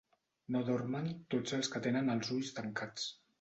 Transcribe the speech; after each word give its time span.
No 0.53 0.61
dormen 0.69 1.05
tots 1.35 1.55
els 1.59 1.69
que 1.75 1.83
tenen 1.89 2.11
els 2.15 2.33
ulls 2.39 2.51
tancats. 2.59 3.07